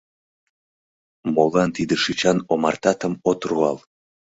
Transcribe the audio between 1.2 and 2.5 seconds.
Молан тиде шӱчан